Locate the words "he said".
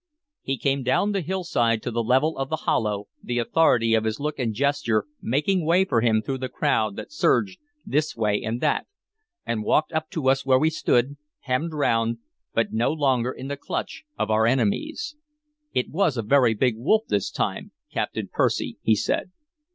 18.81-19.29